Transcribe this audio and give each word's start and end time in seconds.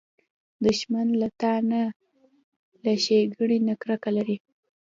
دښمن 0.65 1.07
له 1.21 1.27
تا 1.41 1.53
نه، 1.69 1.81
له 2.83 2.91
ښېګڼې 3.03 3.57
نه 3.67 3.73
کرکه 3.81 4.09
لري 4.17 4.37